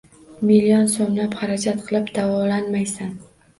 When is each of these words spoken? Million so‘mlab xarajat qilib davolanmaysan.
Million 0.51 0.87
so‘mlab 0.93 1.37
xarajat 1.43 1.85
qilib 1.91 2.11
davolanmaysan. 2.19 3.17